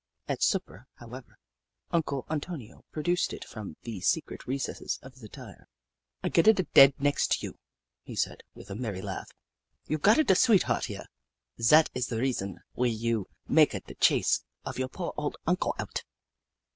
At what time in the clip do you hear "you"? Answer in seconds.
7.45-7.59, 9.85-9.99, 12.89-13.27